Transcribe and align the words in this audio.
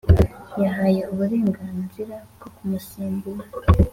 Yahaye 0.63 1.01
uburenganzira 1.11 2.15
bwo 2.35 2.49
kumusimbura 2.55 3.45